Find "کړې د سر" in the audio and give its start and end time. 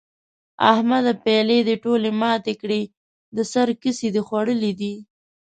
2.61-3.67